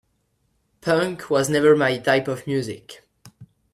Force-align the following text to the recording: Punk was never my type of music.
Punk 0.81 1.29
was 1.29 1.47
never 1.47 1.75
my 1.75 1.99
type 1.99 2.27
of 2.27 2.47
music. 2.47 3.07